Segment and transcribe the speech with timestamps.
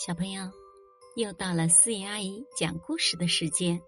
[0.00, 0.50] 小朋友，
[1.14, 3.78] 又到了思妍阿姨讲故事的时间，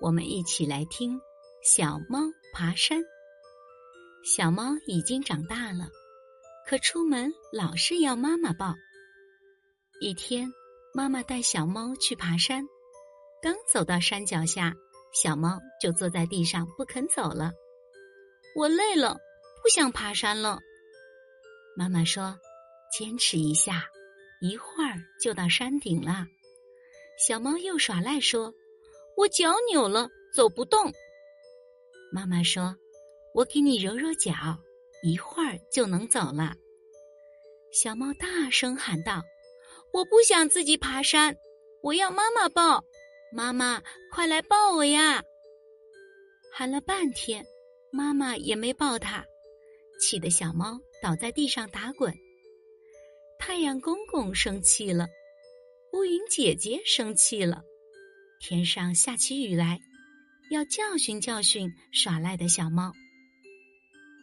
[0.00, 1.18] 我们一起来听
[1.64, 2.20] 《小猫
[2.52, 3.00] 爬山》。
[4.22, 5.88] 小猫已经长大了，
[6.64, 8.76] 可出门老是要妈妈抱。
[10.00, 10.48] 一天，
[10.94, 12.64] 妈妈带小猫去爬山，
[13.42, 14.72] 刚走到山脚下，
[15.12, 17.50] 小猫就坐在地上不肯走了。
[18.54, 19.18] 我累了，
[19.60, 20.60] 不想爬山了。
[21.76, 22.38] 妈妈说
[22.96, 23.88] ：“坚持一下。”
[24.42, 26.26] 一会儿就到山顶了，
[27.16, 28.52] 小猫又耍赖说
[29.16, 30.92] ：“我脚扭了，走不动。”
[32.12, 32.76] 妈妈说
[33.34, 34.32] ：“我给你揉揉脚，
[35.04, 36.56] 一会儿就能走了。”
[37.72, 39.22] 小猫大声喊道
[39.94, 41.36] ：“我不想自己爬山，
[41.80, 42.84] 我要妈妈抱！
[43.32, 45.22] 妈妈，快来抱我呀！”
[46.52, 47.46] 喊了半天，
[47.92, 49.24] 妈妈也没抱它，
[50.00, 52.12] 气得小猫倒在地上打滚。
[53.44, 55.08] 太阳公公生气了，
[55.92, 57.64] 乌云姐姐生气了，
[58.38, 59.80] 天上下起雨来，
[60.52, 62.92] 要教训教训耍赖的小猫。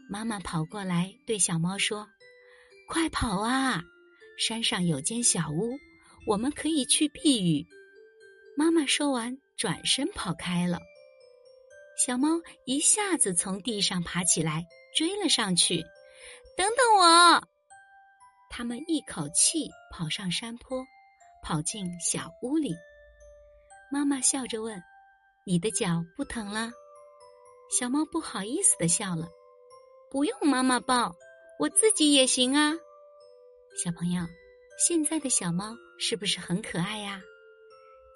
[0.10, 2.08] 妈妈跑过来对小猫说
[2.88, 3.84] ：“快跑啊！
[4.38, 5.78] 山上有间小屋，
[6.26, 7.68] 我们可以去避雨。”
[8.56, 10.80] 妈妈说完，转身跑开了。
[12.06, 15.84] 小猫一下子从地上爬起来，追了上去。
[16.56, 17.50] “等等我！”
[18.50, 20.84] 他们一口气跑上山坡，
[21.44, 22.76] 跑进小屋里。
[23.92, 24.82] 妈妈笑着问
[25.46, 26.72] ：“你的脚不疼了？”
[27.80, 29.30] 小猫不好意思的笑了
[30.12, 31.16] ：“不用妈妈抱，
[31.60, 32.74] 我自己也行啊。”
[33.84, 34.26] 小朋友，
[34.88, 37.22] 现在的小猫是不是很可爱呀？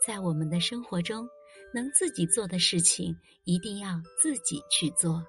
[0.06, 1.30] 在我们的生活中，
[1.74, 5.24] 能自己做的事情，一定要自己去做。